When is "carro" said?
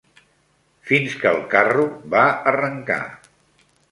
1.51-1.85